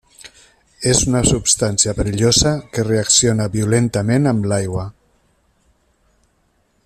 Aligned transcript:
És 0.91 1.01
una 1.09 1.19
substància 1.31 1.93
perillosa 1.99 2.53
que 2.77 2.87
reacciona 2.87 3.47
violentament 3.59 4.29
amb 4.33 4.49
l'aigua. 4.53 4.91